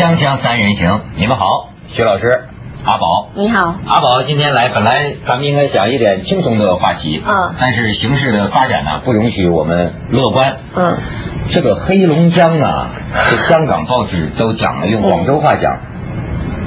[0.00, 2.26] 锵锵三人行，你们好，徐老师，
[2.86, 7.54] 阿宝，你好，阿宝今天来，本来咱们应该讲一点轻松的话题，嗯。
[7.60, 10.56] 但是形势的发展呢，不允许我们乐观。
[10.74, 10.96] 嗯，
[11.52, 12.88] 这个黑龙江啊，
[13.28, 15.78] 这香港报纸都讲了，用广州话讲，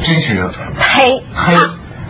[0.04, 0.48] 真是
[0.78, 1.24] 黑。
[1.34, 1.56] 黑，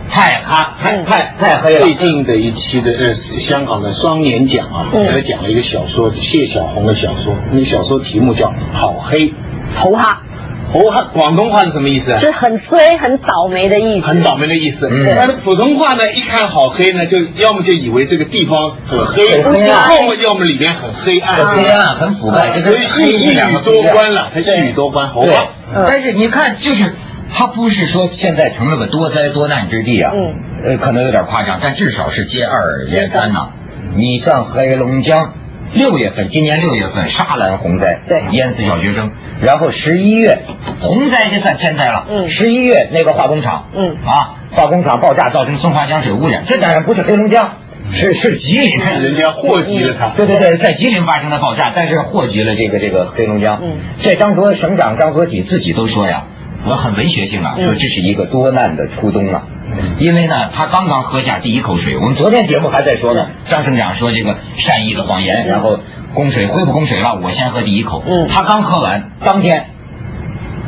[0.10, 1.86] 太哈太太太黑了。
[1.86, 1.96] 最。
[1.96, 3.14] 近的一期的呃
[3.48, 5.08] 香港的双年奖啊，嗯。
[5.08, 9.20] 他讲了一个小说，谢晓红的小说，那个小说题目叫《好黑》。
[9.76, 10.22] 头哈，
[10.74, 12.12] 哦，它广东话是什么意思？
[12.12, 12.20] 啊？
[12.20, 14.08] 就是很衰、很倒霉的意思。
[14.08, 14.90] 很倒霉的意思。
[14.90, 15.06] 嗯。
[15.16, 21.38] 但是普通话呢，一看好黑呢，就要么就以为这个地方很黑，很黑暗要么要么里面很黑暗。
[21.38, 25.32] 很黑暗，很腐败，所以一两个语多关了，它一语多关，好对。
[25.88, 26.94] 但是你看，就是
[27.36, 33.50] 它不是说现在成了个多灾多难之地啊，嗯，呃，可能有点夸张，但至少是接二连三呐、
[33.96, 35.34] 你像黑龙江，
[35.74, 38.22] 六月份，今年六月份沙兰洪灾，对。
[38.32, 40.44] 淹死小学生，然后十一月
[40.82, 42.30] 洪灾就算天灾了，嗯。
[42.30, 43.98] 十一月那个化工厂，嗯。
[44.06, 47.58] 啊，化工厂爆炸造成松花江水污染，这当然不是黑龙江，
[47.92, 50.10] 是是吉林，人家祸及了他。
[50.10, 53.60] 对对对，在吉林发生的爆炸，但是祸及了这个这个黑龙江。
[53.64, 56.26] 嗯，这张卓省长张卓己自己都说呀，
[56.66, 57.66] 我很文学性啊，嗯。
[57.66, 59.44] 说这是一个多难的初冬啊。
[60.00, 61.98] 因为呢，他刚刚喝下第一口水。
[61.98, 65.80] 我们昨天节目还在说呢，张省长说这个善意的谎言，然后
[66.14, 68.04] 供水恢复供水了，我先喝第一口。
[68.06, 69.68] 嗯他刚喝完，当天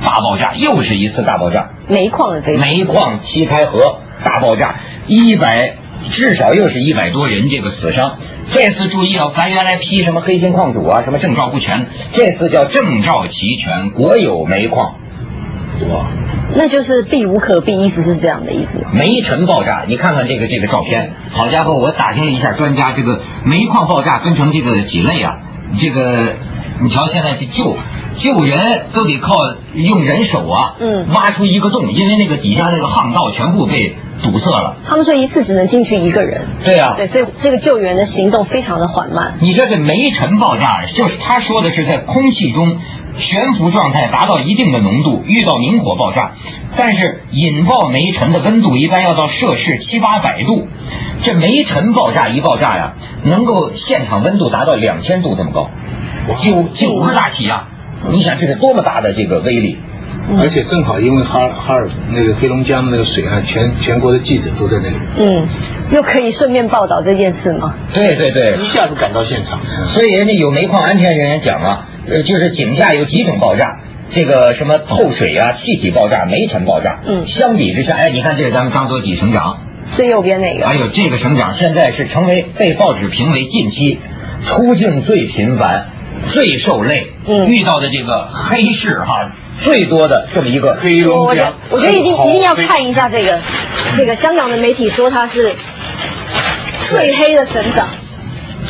[0.04, 1.70] 大爆炸，又是一次大爆炸。
[1.88, 4.76] 煤矿的这，煤矿七台河大爆炸，
[5.08, 5.76] 一百
[6.12, 8.18] 至少又是一百多人这个死伤。
[8.52, 14.96] 这次注意啊，咱原来批什么黑心矿主啊，什么证照不全，这次叫证照齐全，国有煤矿。
[15.90, 16.08] 哇，
[16.56, 18.80] 那就是避无可避，意思是这样的意思。
[18.94, 25.38] 煤尘爆炸，你看看这个这个照片，好家伙，我打听了一下专家，这个煤矿爆炸分成这个几类啊？
[25.82, 26.34] 这个
[26.82, 27.76] 你瞧，现在去救
[28.18, 29.34] 救人都得靠
[29.74, 34.78] 用人手啊，嗯挖出一个洞，因为那个底下那个巷道全部被堵塞了。
[34.88, 39.34] 他们说一次只能进去一个人，对啊，对，所以这个救援的行动非常的缓慢。
[39.42, 42.78] 你这是煤尘爆炸，就是他说的是在空气中
[43.20, 46.32] 悬浮状态达到一定的浓度，遇到明火爆炸。
[46.76, 50.68] 但是引爆煤尘的温度一般要到摄氏七八百度，
[51.24, 52.94] 这煤尘爆炸一爆炸呀，
[53.24, 55.70] 能够现场温度达到两千度这么高，
[56.44, 57.68] 九九个大气压。
[58.12, 59.78] 你想这是多么大的这个威力？
[60.40, 65.48] 而且正好因为哈尔哈尔那个黑龙江的那个水啊，全全国的记者都在那里，嗯，
[65.92, 67.76] 又可以顺便报道这件事吗？
[67.94, 69.60] 对对对，一下子赶到现场。
[69.88, 73.80] 所以人家有煤矿安全人员讲啊，呃，就是井下有几种爆炸，
[74.12, 77.00] 这个什么透水啊、气体爆炸、煤尘爆炸。
[77.08, 79.60] 嗯相比之下，哎，你看这是咱们张泽几省长，
[79.98, 84.00] 最右边那个，哎呦这个省长现在是成为被报纸评为近期
[84.48, 85.88] 出境最频繁、
[86.34, 89.32] 最受累，嗯遇到的这个黑市哈
[89.64, 93.40] 最多的这么一个黑龙江，我觉得一定一定要看一下这个，
[93.98, 95.56] 这个香港的媒体说他是
[96.90, 97.88] 最黑的省长，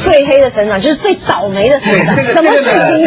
[0.03, 3.05] 最黑的省长就是最倒霉的省长，这个什么这情应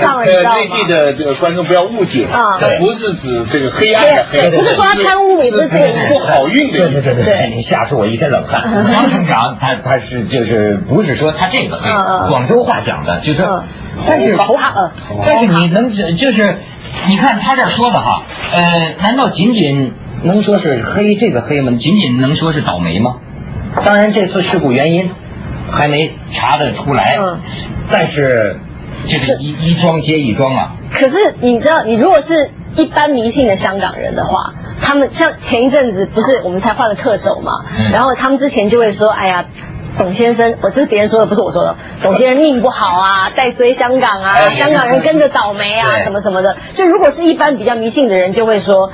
[0.00, 0.88] 上了，你知道内地吗？
[0.88, 6.78] 的这个观众不要误解，啊这不是指这个黑暗的黑，对不是说他贪污也不是这个不好运的。
[6.78, 8.62] 对对对对你吓出我一身冷汗。
[8.94, 13.62] 张省长他他是就是不是说他这个黑嗯嗯广州话讲的，就是嗯
[14.06, 14.92] 但是头哈呃，
[15.26, 16.56] 但是你能就是
[17.08, 18.22] 你看他这说的哈，
[18.52, 21.72] 呃，难道仅仅能说是黑这个黑吗？
[21.78, 23.16] 仅仅能说是倒霉吗？
[23.84, 25.10] 当然，这次事故原因
[25.70, 27.40] 还没查得出来，嗯
[27.90, 28.58] 但是
[29.08, 39.44] 这个一一桩接一桩啊，可是你知道，你如果是一般迷信的香港人的话，他们像前一阵子不是我们才换了特首嘛，嗯然后他们之前就会说，哎呀。
[39.98, 41.76] 董先生，我这是别人说的，不是我说的。
[42.02, 46.56] 董先生命不好啊，带衰香港啊，哎香港人跟着倒霉啊，什么什么的。
[46.74, 48.90] 就如果是一般比较迷信的人，就会说，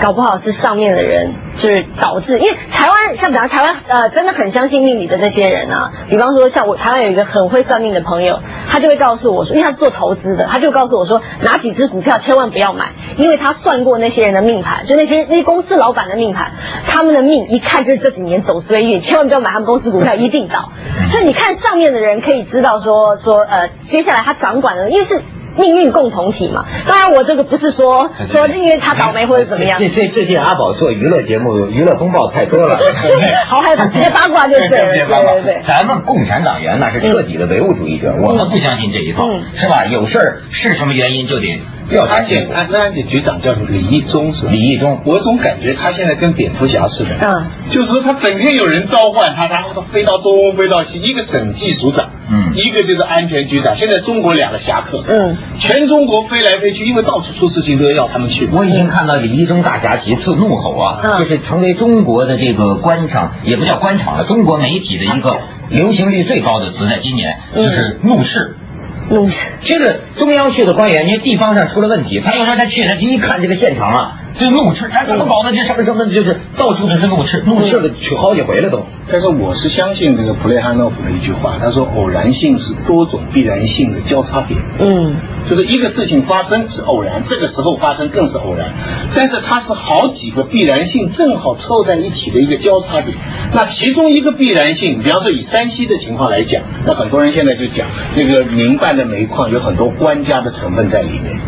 [0.00, 8.38] 搞不好是上面的人就是导致，因为台湾像比方台湾呃真的很相信命理的那些人啊，比方说像我台湾有一个很会算命的朋友，
[8.70, 16.52] 他就会告诉我说，因为他是做投资的，他就告诉我说哪几只股票千万不要买，因为他算过那些人的命盘，就那些那些公司老板的命盘，
[16.86, 20.70] 他们的命一看就是这几年走衰运，千万不要买他们公司股票，一定倒。
[21.10, 25.22] 所以你看上面的人可以知道说说呃接下来他掌管的，因为是。
[25.58, 32.78] 命运共同体嘛，当然我这个不是说说因为他倒霉或者怎么样，最最最近阿宝做娱乐节目，娱乐风暴太多了，
[33.48, 35.62] 好害怕，直接八卦就是， 对对对对对。
[35.68, 39.42] 咱们共产党员那是彻底的唯物主义者，我们不相信这一套，嗯。
[39.56, 39.84] 是吧？
[39.86, 43.66] 有事儿是什么原因就得调查安检安那安检局长叫什么？
[43.70, 44.50] 李义忠是吧？
[44.52, 53.76] 李义忠，我总感觉他现在跟蝙蝠侠似的，嗯，就是说他整天有人召唤他，然后他飞到东飞到西，一个审计署长，嗯一个就是安全局长。
[53.76, 58.48] 现在中国两个侠客，嗯，全中国飞来飞去，因为到处出事情都要他们去。
[58.52, 65.38] 我已经看到李义忠大侠几次怒吼啊，嗯就是成为中国的这个官场，也不叫官场了，中国媒体的一个
[65.70, 68.56] 流行率最高的词，在今年嗯就是怒视。
[69.10, 69.30] 嗯，
[69.64, 75.50] 这个中央去的官员，因为地方上出了问题，他有时候他去，他一看这个现场啊，就怒斥，他怎么搞的？
[75.50, 78.80] 这什么什么，就是到处都是怒斥，怒斥了去好几回了都。
[79.10, 84.60] 但是我是相信这个普雷汉诺夫的一句话，他说偶然性是多种必然性的交叉点。
[84.78, 85.16] 嗯，
[85.48, 88.68] 就是一个事情发生是偶然，这个时候发生更是偶然，
[89.14, 93.16] 但是它是好几个必然性正好凑在一起的一个交叉点。
[93.52, 101.40] 那其中一个必然性，比方说以山西的情况来讲，那很多人现在就讲那个民办的煤矿有很多官家的成分在里面。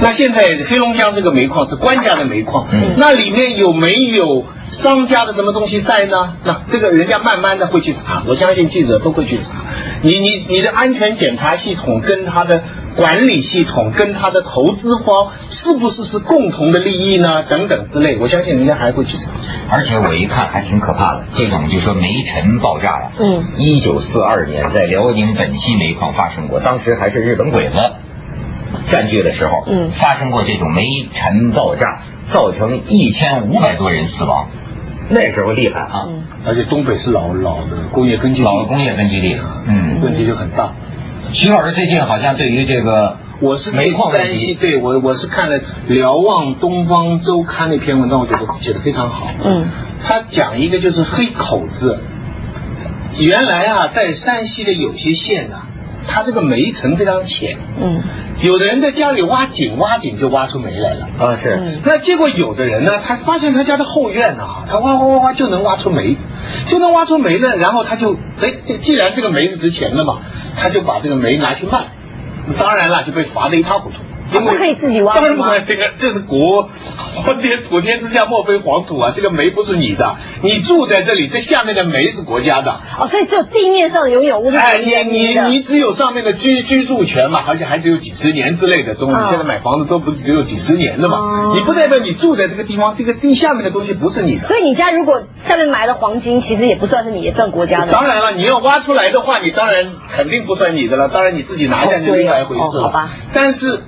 [0.00, 4.44] 那现在黑龙江这个煤矿是官家的煤矿，嗯那里面有没有
[4.82, 6.34] 商家的什么东西在呢？
[6.44, 9.50] 那这个人家慢慢的会去查，我相信记者都会去查。
[10.02, 12.62] 你你你的安全检查系统跟他的
[12.96, 17.44] 管理系统跟他的投资方是不是是共同的利益呢？
[17.44, 19.30] 等等之类，我相信人家还会去查。
[19.70, 27.74] 而且我一看还挺可怕的，这种就说煤尘爆炸呀、嗯一九四二年在辽宁本溪煤矿发生过，当时还是日本鬼子
[28.90, 29.90] 占据的时候，嗯。
[30.00, 30.84] 发生过这种煤
[31.14, 32.02] 尘爆炸，
[32.32, 34.48] 造成一千五百多人死亡，
[35.10, 36.22] 那时候厉害啊，嗯。
[36.44, 39.36] 而且东北是老老的工业根据地，老的工业根据地，
[39.66, 40.72] 嗯，问题就很大。
[41.32, 49.26] 徐老师最近好像对于这个我是煤矿问山西，题，对我我是看了《瞭望东方周刊》那篇文章，我觉得写的非常好。
[49.44, 49.66] 嗯，
[50.04, 51.98] 他讲一个就是黑口子，
[53.18, 55.66] 原来啊，在山西的有些县呐、
[56.06, 58.02] 它这个煤层非常浅，嗯，
[58.42, 61.06] 有的人在家里挖井，挖井就挖出煤来了。
[61.18, 66.16] 啊是，嗯那结果有的人呢，他发现他家的后院啊、他挖挖挖挖就能挖出煤，
[66.68, 70.18] 就能挖出煤呢，然后他就哎，这既然这个煤是值钱的嘛，
[70.56, 71.86] 他就把这个煤拿去卖，
[72.58, 73.96] 当然了就被罚得一塌糊涂。
[74.32, 76.68] 因为他不可以自己挖当然不吗可以，这个这是国
[77.24, 79.12] 皇天普天之下莫非黄土啊！
[79.14, 82.72] 这个煤不是你的，你住在这里，这下面的煤是国家的。
[83.00, 88.94] 哦，所以只有地面上的拥有物是哎，你你你只有上面的居居住权嘛，而且还只有几十年之类的。
[88.94, 91.52] 中，嗯你现在买房子都不是只有几十年的嘛哦？
[91.54, 94.48] 你不代表你住在这个地方，这个地下面的东西不是你的。
[94.48, 97.92] 所以你家如果下面埋了黄金，其实也不算是你，也算国家的。
[97.92, 102.66] 当然了，你要挖出来的话，你当然肯定不算你的了，当然你自己拿下去是另外一回事了。
[102.68, 103.82] 哦好吧但是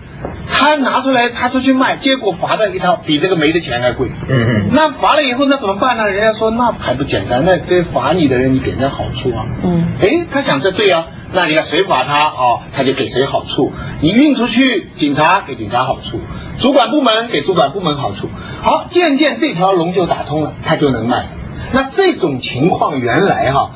[0.51, 4.09] 他拿出来，他出去卖，结果罚的一套比这个没的钱还贵。
[4.29, 6.09] 嗯嗯，那罚了以后，那怎么办呢？
[6.11, 9.47] 人家说那还不简单，那这罚你的人，你给人家好处啊。
[9.63, 13.73] 嗯哎，他想这对啊，那你看谁罚他哦，他就给谁好处。
[14.01, 16.21] 你运出去，警察给警察好处，
[16.61, 18.29] 主管部门给主管部门好处。
[18.63, 21.27] 好，渐渐这条龙就打通了，他就能卖。
[21.73, 23.71] 那这种情况原来哈、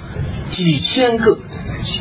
[0.51, 2.01] 几千个在山西。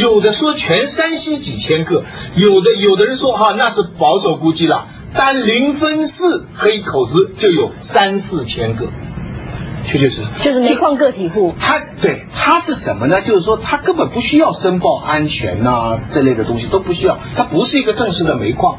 [0.00, 2.04] 有的说全山西几千个，
[2.34, 6.14] 有的有的人说哈、那是保守估计了，单临汾市
[6.56, 8.86] 黑口子就有三四千个，
[9.86, 10.22] 确确实实。
[10.42, 11.54] 就是煤矿个体户。
[11.58, 13.20] 他对他是什么呢？
[13.20, 18.78] 就是说他根本不需要申报安全呐、这类的东西都不需要，他不是一个正式的煤矿。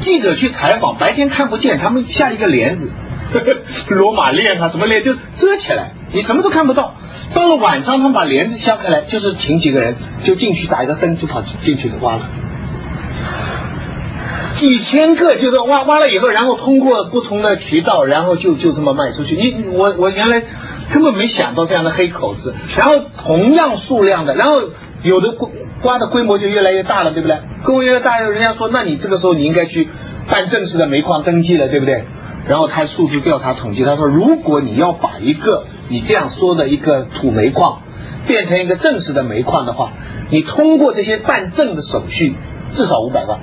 [0.00, 2.88] 记者去采访，白天看不见，他们下一个帘子，
[3.90, 6.94] 罗马链啊什么链就遮起来，你什么都看不到。
[7.34, 12.22] 到了晚上，他们把帘子掀开来，就是请几个人就进去打一个灯，就跑进去挖了。
[14.58, 19.36] 几千个就是挖挖了以后，然后通过不同的渠道，然后就就这么卖出去。
[19.36, 20.42] 你我我原来
[20.92, 24.62] 根本没想到这样的黑口子，然后同样数量的，然后
[25.02, 25.48] 有的刮
[25.80, 27.36] 刮的规模就越来越大了，对不对？
[27.62, 29.86] 规模越大，人家说，那你这个时候你应该去
[30.28, 32.02] 办正式的煤矿登记了，对不对？
[32.48, 37.82] 然后他数据调查统计，他说，如果你要把一个你这样说的一个土煤矿
[38.26, 39.92] 变成一个正式的煤矿的话，
[40.30, 42.34] 你通过这些办证的手续，
[42.74, 43.38] 至少五百万。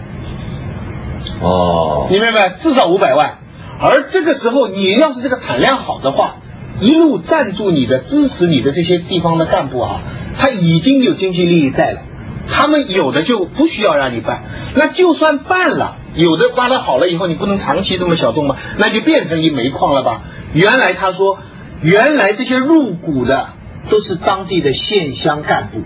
[1.41, 2.55] 哦，你明白？
[2.62, 3.38] 至少五百万。
[3.79, 6.38] 而这个时候，你要是这个产量好的话，
[6.79, 10.01] 一路赞助你的、支持你的这些地方的干部啊，
[10.38, 12.00] 他已经有经济利益在了。
[12.49, 14.43] 他们有的就不需要让你办，
[14.75, 18.55] 那就算办了，有的挖的好了以后，你不能长期这么小动吗？
[18.77, 20.21] 那就变成一煤矿了吧？
[20.53, 21.39] 原来他说，
[21.81, 23.49] 原来这些入股的
[23.89, 25.81] 都是当地的县乡干部，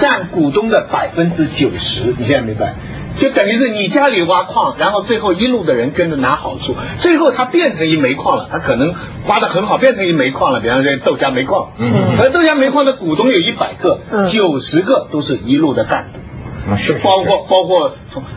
[0.00, 2.74] 占股东的百分之九十，你现在明白？
[3.20, 8.94] 就等于是你家里挖矿，然后最后一路的人跟着拿好处，最后他变成一煤矿了，他可能
[9.26, 16.18] 挖的很好，变成一煤矿了，比方说豆家煤矿，嗯而豆家煤矿的股东有一百个，嗯九十个都是一路的干部。
[16.76, 17.92] 是是包括包括，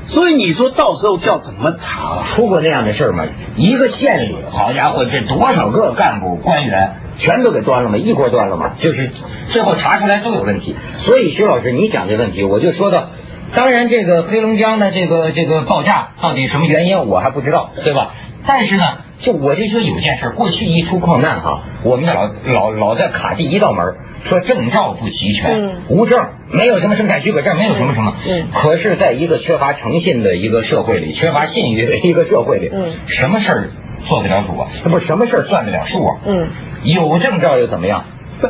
[0.07, 2.27] 所以你说到时候叫怎么查啊？
[2.33, 3.25] 出过那样的事儿吗？
[3.57, 7.97] 一个县里，好家伙，这多少个干部官员全都给端了吗？
[7.97, 8.75] 一锅端了吗？
[8.79, 9.11] 就是
[9.49, 10.77] 最后查出来都有问题。
[10.99, 13.09] 所以徐老师，你讲这问题，我就说到，
[13.55, 18.13] 当然这个黑龙江的这个这个爆炸到底什么原因我还不知道，对吧？
[18.47, 18.83] 但是呢，
[19.19, 23.85] 就我就说有件事，过去一出矿难哈，我们老老老在卡第一道门，
[24.23, 26.17] 说证照不齐全，嗯无证，
[26.51, 28.15] 没有什么生产许可证，没有什么什么。
[28.27, 33.69] 嗯可是，在一个缺乏诚信的一个社会里，缺乏信誉的一个社会里，嗯什么事儿
[34.07, 34.69] 做得了主啊？
[34.85, 36.17] 不是什么事儿算得了数啊？
[36.25, 36.47] 嗯，
[36.83, 38.05] 有证照又怎么样？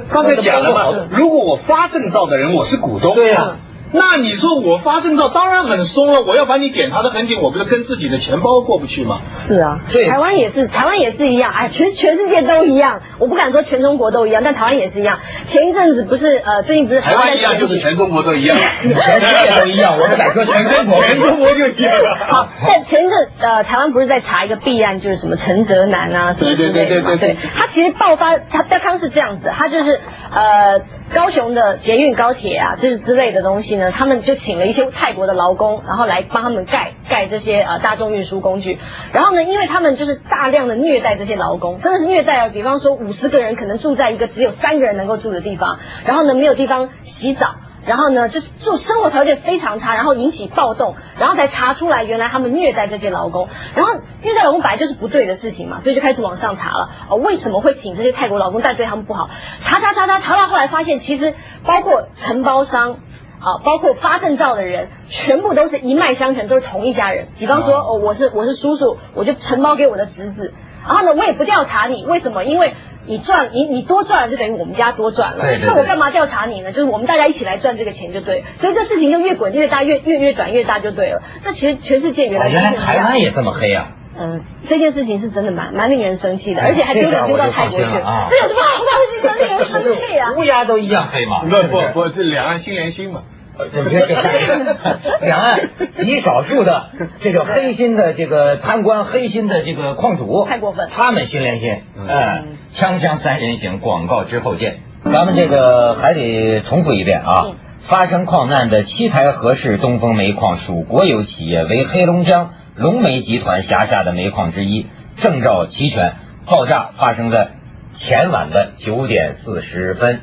[0.10, 3.56] 刚才讲了如果我发证照的人我是股东，对呀
[3.94, 9.20] 那你说我发证照当然很松了，我要把你检查的很紧，我不是跟自己的钱包过不去吗？
[9.48, 13.02] 是啊，对台湾也是，台湾也是一样，哎，全全世界都一样。
[13.20, 15.20] 我不敢说全中国都一样，但台湾也是一样。
[15.52, 21.94] 前一阵子不是呃，最近不是台湾一样就是全中国都一样， 全世界都一样，我是敢说全中国，全中国就一样
[22.30, 30.00] 好了。，但前一阵呃，台湾不是在查一个弊案，就是什么陈泽南啊什么之类的嘛对对对对对对，他其实爆发，他他刚是这样子，他就是
[30.34, 30.80] 呃
[31.14, 38.78] 高雄的捷运高铁啊，就是之类的东西呢，他们就请了一些泰国的劳工，然后来帮他们盖盖这些呃大众运输工具，
[39.12, 47.56] 然后呢，因为他们就是大量的虐待这些劳工，真的是虐待啊，比方说五十个人可能住在一个只有三个人能够住的地方，然后呢没有地方洗澡。
[47.86, 56.90] 然后呢，就是住生活条件非常差，然后引起暴动，然后才查出来原来他们虐待这些劳工，然后虐待劳工本来就是不对的事情嘛，所以就开始往上查了。
[57.10, 59.30] 哦，为什么会请这些泰国劳工，但对他们不好？
[59.64, 61.34] 查查查查查到后来发现，其实
[61.66, 62.98] 包括承包商。
[63.44, 67.30] 啊，包括发证照的人，全部都是一脉相承，都是同一家人。
[67.40, 70.54] 比方说，哦，我是我是叔叔，我就承包给我的侄子，
[70.88, 72.44] 然后呢，我也不调查你，为什么？
[72.44, 72.76] 因为
[73.08, 75.44] 你赚你你多赚了，就等于我们家多赚了。
[75.44, 76.72] 对对对那我干嘛调查你呢？
[76.72, 78.46] 就是我们大家一起来赚这个钱就对了。
[78.60, 81.22] 所以这事情就越滚越大，越越越转越大就对了。
[81.44, 83.90] 那其实全世界原来哦原来台湾也这么黑啊！
[84.20, 89.34] 嗯，这件事情是真的蛮蛮令人生气的，哎而且还丢脸丢到泰国去，这有什么好高兴的？
[89.48, 90.34] 令人生气啊！
[90.38, 91.44] 乌鸦都一样黑嘛？
[91.44, 93.24] 不不不，这两岸心连心嘛。
[93.58, 96.90] 这这这两岸极少数的
[97.20, 102.44] 这个黑心的这个贪官、黑心的这个矿主，太过分他们心连心，嗯哎，
[102.76, 104.78] 锵锵三人行，广告之后见。
[105.04, 107.56] 咱们这个还得重复一遍啊嗯。
[107.88, 114.86] 发生矿难的七台河市东风煤矿属国有企业，为黑龙江龙煤集团辖下的煤矿之一，
[115.18, 116.14] 证照齐全。
[116.46, 117.50] 爆炸发生在
[117.96, 120.20] 前晚的九点四十分。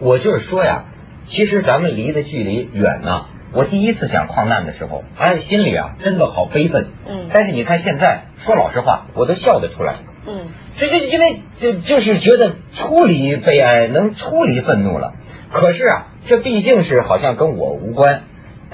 [0.00, 0.84] 我就是说呀，
[1.28, 3.26] 其实咱们离的距离远呢。
[3.50, 6.88] 我第一次讲矿难的时候，哎，心里啊真的好悲愤。
[7.08, 9.94] 嗯但是你看现在，说老实话，我都笑得出来。
[10.26, 15.14] 嗯，这这因为就就是觉得出离悲哀，能出离愤怒了。
[15.50, 18.24] 可是啊，这毕竟是好像跟我无关。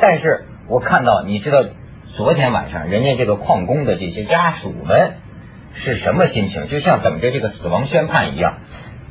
[0.00, 1.62] 但是我看到，你知道，
[2.16, 5.12] 昨天晚上人家这个矿工的这些家属们
[5.74, 6.66] 是什么心情？
[6.66, 8.58] 就像等着这个死亡宣判一样。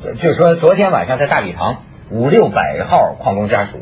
[0.03, 3.79] 呃就是说，昨天晚上在大礼堂，五六百号矿工家属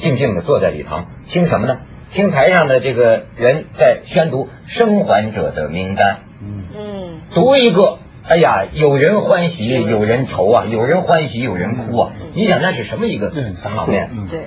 [0.00, 1.78] 静静的坐在礼堂，听什么呢？
[2.12, 6.18] 听台上的这个人在宣读生还者的名单。
[6.42, 12.12] 嗯嗯，读一个，哎呀，有人欢喜，有人愁啊，有人欢喜，有人哭啊。
[12.34, 13.30] 你想那是什么一个
[13.62, 14.10] 场面？
[14.12, 14.40] 嗯对。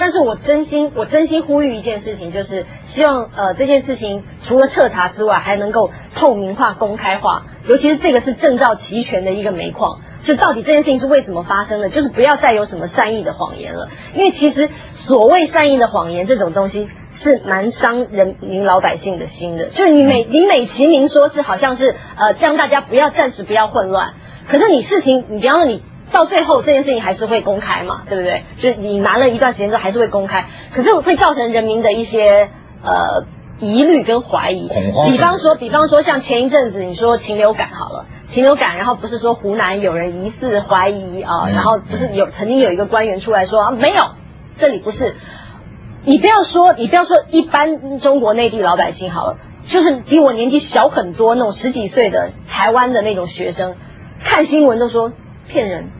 [0.00, 2.64] 但是我真心，我真心呼吁一件事情，就是
[2.94, 7.46] 希望呃这件事情除了彻查之外，还能够透明化、公开化。
[7.68, 13.88] 尤其是这个是证照齐全的一个煤矿，就到底这件事情是为什么发生的，就是不要再有什么善意的谎言了。
[14.14, 14.68] 因为其实
[15.06, 16.88] 所谓善意的谎言这种东西，
[17.22, 19.70] 是蛮伤人民老百姓的心的。
[19.70, 24.12] 就是你美你美其名说是好像是呃让大家不要暂时不要混乱，
[24.48, 25.82] 可是你事情你比方说你。
[26.10, 28.42] 到最后这件事情还是会公开嘛，对不对？
[28.62, 32.48] 就是你瞒了一段时间之后还是会公开，可是会造成人民的一些
[32.82, 33.26] 呃
[33.60, 34.68] 疑虑跟怀疑。
[35.10, 44.02] 比方说，比方说像前一阵子你说禽流感好了，禽流感，然后不是说湖南有人疑似怀疑啊，嗯然后不是有曾经有一个官员出来说啊没有，
[44.58, 45.14] 这里不是。
[46.04, 49.36] 你不要说，你不要说一般中国内地老百姓好了，
[49.68, 53.74] 就是比我年纪小很多那种十几岁的台湾的那种学生，
[54.24, 55.12] 看新闻都说
[55.48, 55.90] 骗人，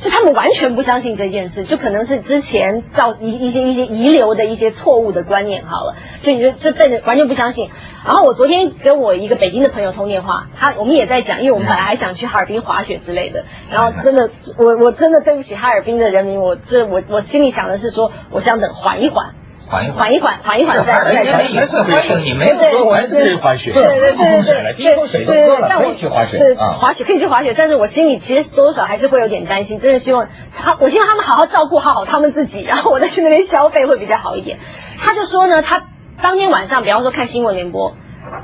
[0.00, 7.68] 就他们完全不相信这件事，就可能是之前造一一些一些遗留的一些错误的观念好了，就你就就被人完全不相信。
[8.04, 19.34] 然后我昨天跟我一个北京的朋友通电话，他我们也在讲，因为我们本来还想去哈尔滨滑雪之类的，然后真的我我真的对不起哈尔滨的人民，我这我我心里想的是说，我想等缓一缓。
[19.68, 34.58] 缓一缓缓一缓，缓一缓再再再一次欢迎你，没有说我还是可以滑雪，对对对对对，第一口水都喝了，可以去滑雪啊，滑雪可以去滑雪，但是我心里其实多少还是会有点担心，真的希望他，我希望他们好好照顾好好他们自己，然后我再去那边消费会比较好一点。
[34.98, 35.84] 他就说呢，他
[36.22, 37.94] 当天晚上，比方说看新闻联播，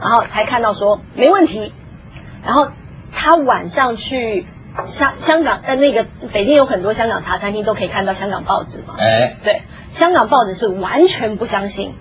[0.00, 1.72] 然后才看到说没问题，
[2.44, 2.68] 然后
[3.12, 4.46] 他晚上去。
[4.98, 8.94] 香香港在那个北京有很多香港茶餐厅都可以看到香港报纸嘛？
[8.98, 9.62] 哎，对，
[10.00, 11.94] 香港报纸是完全不相信。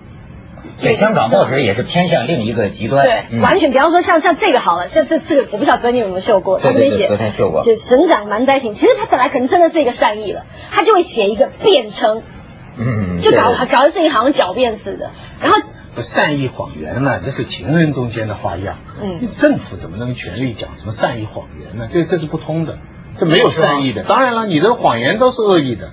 [0.80, 3.04] 对，香港报纸也是偏向另一个极端。
[3.04, 7.64] 对，完全，比方说像像这个好了，这这这个我不知道昨天有没有秀过，对对对，昨天秀过。
[7.64, 12.22] 就省长蛮灾情，其实他本来可能真的是一个善意了，他就会写一个辩称，
[12.76, 15.58] 嗯，就搞搞得自己好像狡辩似的，然后。
[15.94, 17.20] 不善意谎言呢？
[17.24, 18.76] 这是情人中间的花样。
[19.00, 21.88] 嗯，政府怎么能全力讲什么善意谎言呢？
[21.92, 22.78] 这这是不通的，
[23.18, 24.02] 这没有善意的。
[24.04, 25.90] 当然了，你的谎言都是恶意的，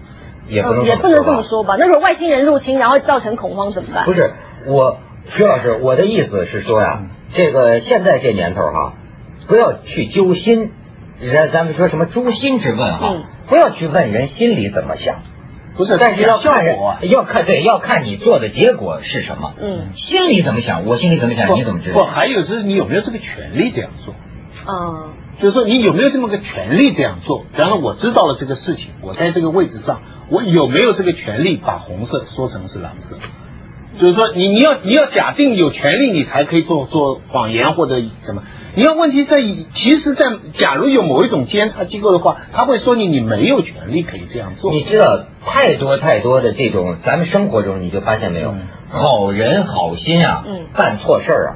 [0.48, 1.75] 也不能也不能这么说吧？
[1.77, 4.05] 那如果外星人入侵，然后造成恐慌怎么办？
[4.05, 4.34] 不是
[4.65, 4.98] 我，
[5.29, 7.03] 徐老师，我的意思是说呀，
[7.34, 8.93] 这个现在这年头哈，
[9.48, 10.72] 不要去揪心，
[11.20, 13.17] 人咱们说什么诛心之问哈，
[13.48, 15.17] 不要去问人心里怎么想。
[15.82, 16.78] 不是，但是要看人，
[17.10, 19.54] 要看对，要看你做的结果是什么。
[19.60, 21.98] 嗯，心里怎么想，我心里怎么想，你怎么知道？
[21.98, 24.14] 不，还有就是你有没有这个权利这样做？
[24.68, 27.46] 嗯，就是说你有没有这么个权利这样做？
[27.56, 33.18] 然后我知道了这个事情，我在这个位置上，我有没有这个权利把红色说成是蓝色？
[34.00, 38.43] 就是说，你你要你要假定有权利，你才可以做做谎言或者什么。
[38.74, 44.71] 你要问题在，其实，在假如有某一种监察机构的话，他会说你你没有权利可以这样做。
[44.71, 48.55] 你知道太多太多的这种，咱们生活中你就发现没有，
[48.89, 51.55] 好人好心啊，干错事儿啊，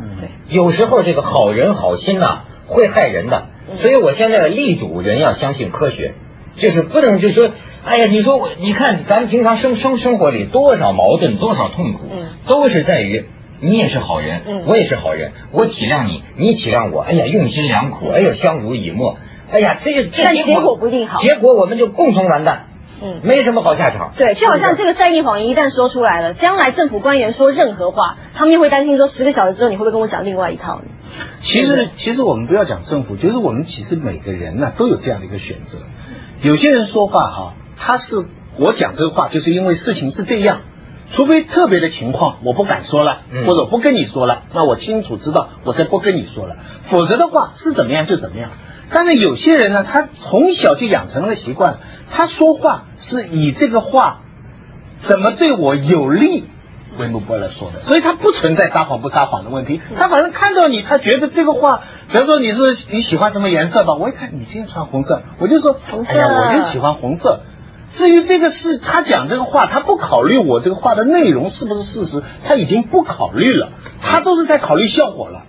[0.49, 3.45] 有时候这个好人好心呐会害人的。
[3.81, 6.15] 所以我现在力主人要相信科学，
[6.57, 7.49] 就是不能就说。
[7.85, 12.09] 哎呀，你说我，你看咱们平常生生生活里多少矛盾，多少痛苦，
[12.47, 13.25] 都是在于
[13.59, 17.01] 你也是好人，我也是好人，我体谅你，你体谅我。
[17.01, 19.17] 哎呀，用心良苦，哎呀，相濡以沫。
[19.51, 22.65] 哎呀，这个这结果不一定好，结果我们就共同完蛋，
[23.03, 24.13] 嗯，没什么好下场。
[24.17, 30.81] 对，就好像这个善意谎言一旦说出来了，将来政府官员说任何话，他们会担心说十个小时之后你会不会跟我讲另外一套？
[31.43, 35.77] 其实，其实我们不要讲政府，就是我们其实每个人呢都有这样的一个选择。
[36.41, 37.53] 有些人说话哈。
[37.77, 38.25] 他是
[38.57, 40.61] 我讲这个话，就是因为事情是这样，
[41.15, 46.55] 除非特别的情况，我不敢说了，或者不跟你说了，那我清楚知道，我再不跟你说了。
[46.89, 48.49] 否则的话是怎么样就怎么样。
[48.93, 51.77] 但是有些人呢，他从小就养成了习惯，
[52.11, 54.21] 他说话是以这个话
[55.07, 56.45] 怎么对我有利
[56.97, 59.81] 为目标来说的，所以他不存在撒谎不撒谎的问题。
[59.99, 62.57] 他反正看到你，他觉得这个话，比如说你是
[62.91, 67.41] 你喜欢什么颜色吧，我一看你今天穿红色，我就说，哎呀，我就喜欢红色。
[67.97, 73.69] 至于这个事，他讲这个话，他不考虑我这个话的内容是不是事实，他已经不考虑了，
[74.01, 75.43] 他都是在考虑效果了，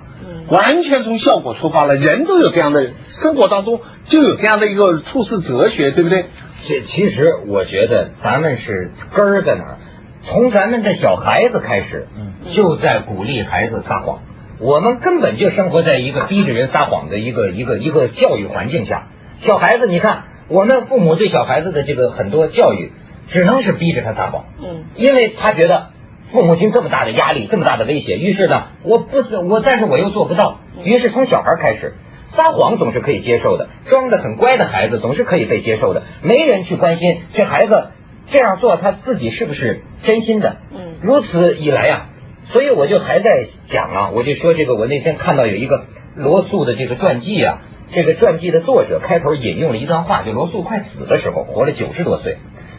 [0.49, 1.97] 完全从效果出发了。
[1.97, 2.89] 人都有这样的
[3.21, 6.27] 生活当中就有这样的一个处事哲学，对不对？
[6.69, 9.79] 这其实我觉得咱们是根儿在哪儿？
[10.25, 12.07] 从咱们的小孩子开始，
[12.55, 14.21] 就在鼓励孩子撒谎。
[14.61, 19.09] 我们根本就生活在一个逼着人撒谎的一个一个一个教育环境下。
[19.41, 20.23] 小孩子，你看。
[20.49, 22.93] 我们父母对小孩子的这个很多教育，
[23.29, 25.89] 只能是逼着他撒谎，嗯，因为他觉得
[26.31, 31.95] 父母亲这么大的压力，这么大的威胁，于是呢，我不是我，但是我又做不到，于是从小孩开始
[32.37, 37.89] 撒谎总是可以接受的，装的很乖的孩子总是可以被接受的，没人去关心这孩子
[38.31, 42.07] 这样做他自己是不是真心的，嗯，如此以来呀，
[42.53, 47.63] 所以我就还在讲啊，我就说这个，我那天看到有一个罗素的这个传记啊。
[47.93, 52.39] 这个传记的作者开头引用了一段话，就罗素快死的时候，活了九十多岁，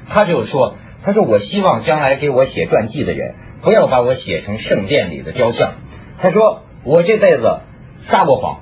[0.10, 5.76] 他就说：“他说我希望将来给我写传记的人，不要把我写成圣殿里的雕像。
[6.22, 7.60] 他说我这辈子
[8.10, 8.60] 撒过谎。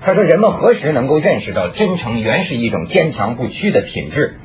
[0.00, 4.36] 他说人们何时能够认识到真诚原是一种坚强不屈的品质？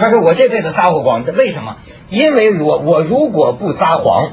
[0.00, 1.76] 他说我这辈子撒过谎，为什么？
[2.08, 4.32] 因为我我如果不撒谎，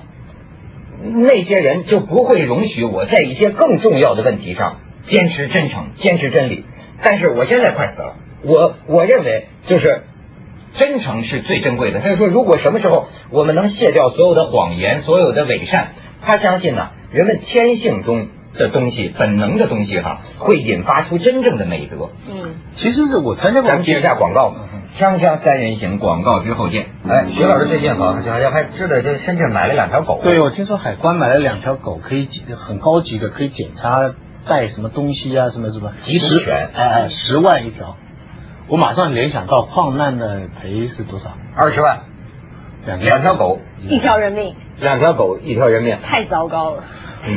[1.04, 6.66] 那些人就不会容许我在一些更重要的问题上。”坚持真诚，坚持真理。
[7.04, 10.04] 但是我现在快死了，我我认为就是
[10.76, 12.00] 真诚是最珍贵的。
[12.00, 15.90] 他就说，如果什么时候我们能卸掉所有的谎言，所有的伪善，
[16.22, 22.10] 他相信呢，人们天性中的东西，本能的东西哈，会引发出真正的美德。
[22.30, 23.70] 嗯，其实是我参加过。
[23.70, 24.56] 咱们接一下广告，
[24.98, 26.88] 锵锵三人行广告之后见。
[27.08, 30.20] 哎，徐老师最近好像还知道在深圳买了两条狗。
[30.24, 34.14] 对，我听说海关买了两条狗，可以很高级的，可以检查。
[34.50, 35.50] 带什么东西啊？
[35.52, 35.94] 什么什么？
[36.04, 37.96] 几十哎哎，十万一条，
[38.68, 41.38] 我马上联想到矿难的赔是多少？
[41.56, 42.00] 二十万。
[42.86, 45.98] 两条狗，一条人命，两条狗，一条人命。
[46.02, 46.84] 太糟糕了。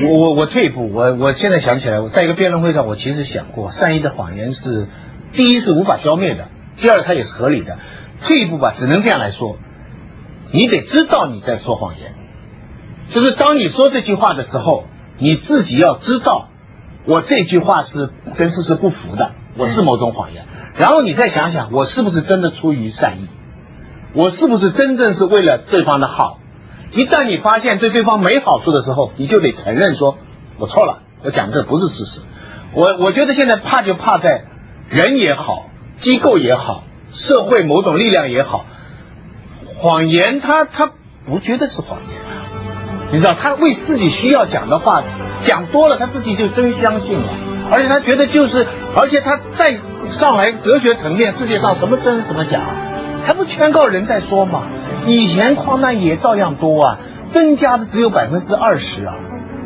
[0.05, 4.87] 我我我退一步，我我现在想起来，我在一个辩论会上，我其实想过，善意的谎言是
[5.33, 6.47] 第一是无法消灭的，
[6.81, 7.77] 第二它也是合理的。
[8.23, 9.57] 退一步吧，只能这样来说，
[10.53, 12.15] 你得知道你在说谎言，
[13.11, 14.85] 就是当你说这句话的时候，
[15.19, 16.51] 你自己要知道，
[17.05, 20.45] 我这句话是跟事实不符的，我是某种谎言。
[20.77, 23.27] 然后你再想想，我是不是真的出于善意？
[24.15, 26.39] 我是不是真正是为了对方的好？
[26.93, 30.17] 一旦你发现对对方没好处的时候，你就得承认说，
[30.59, 32.21] 我错了，我讲这不是事实。
[32.75, 34.45] 我我觉得现在怕就怕在
[34.89, 35.71] 人也好，
[36.03, 36.85] 机构也好，
[37.15, 38.65] 社会某种力量也好，
[39.79, 40.93] 谎言他他
[41.27, 42.21] 不觉得是谎言，
[43.13, 45.03] 你知道他为自己需要讲的话
[45.47, 47.29] 讲多了，他自己就真相信了，
[47.73, 49.77] 而且他觉得就是，而且他再
[50.21, 52.61] 上来哲学层面，世界上什么真什么假，
[53.27, 54.63] 还不全靠人在说嘛？
[55.07, 56.99] 以前矿难也照样多啊，
[57.33, 59.15] 增加的只有百分之二十啊。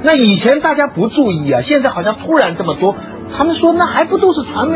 [0.02, 2.94] 那以前大家不注意啊，现在好像突然这么多，
[3.36, 4.64] 他们说那还不都是传媒？